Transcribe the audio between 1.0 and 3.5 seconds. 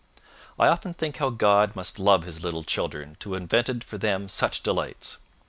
how God must love his little children to have